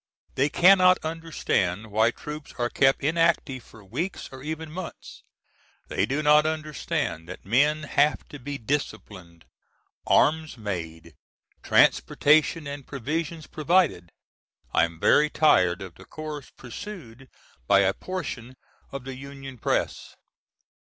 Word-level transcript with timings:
They 0.33 0.49
cannot 0.49 0.97
understand 1.05 1.91
why 1.91 2.09
troops 2.09 2.55
are 2.57 2.71
kept 2.71 3.03
inactive 3.03 3.61
for 3.63 3.83
weeks 3.83 4.29
or 4.31 4.41
even 4.41 4.71
months. 4.71 5.21
They 5.89 6.07
do 6.07 6.23
not 6.23 6.47
understand 6.47 7.29
that 7.29 7.45
men 7.45 7.83
have 7.83 8.27
to 8.29 8.39
be 8.39 8.57
disciplined, 8.57 9.45
arms 10.07 10.57
made, 10.57 11.13
transportation 11.61 12.65
and 12.65 12.87
provisions 12.87 13.45
provided. 13.45 14.09
I 14.73 14.85
am 14.85 14.99
very 14.99 15.29
tired 15.29 15.83
of 15.83 15.93
the 15.93 16.05
course 16.05 16.49
pursued 16.49 17.29
by 17.67 17.81
a 17.81 17.93
portion 17.93 18.55
of 18.91 19.03
the 19.03 19.13
Union 19.13 19.59
press. 19.59 20.15